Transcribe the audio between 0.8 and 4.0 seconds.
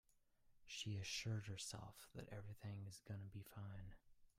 assured herself that everything is gonna be fine.